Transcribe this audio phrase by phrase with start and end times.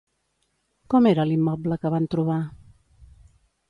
[0.93, 2.43] Com era l'immoble que van trobar?